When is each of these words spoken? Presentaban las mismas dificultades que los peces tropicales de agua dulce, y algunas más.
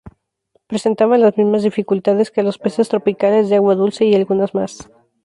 Presentaban 0.65 1.21
las 1.21 1.37
mismas 1.37 1.61
dificultades 1.61 2.31
que 2.31 2.41
los 2.41 2.57
peces 2.57 2.89
tropicales 2.89 3.49
de 3.49 3.57
agua 3.57 3.75
dulce, 3.75 4.03
y 4.05 4.15
algunas 4.15 4.55
más. 4.55 4.89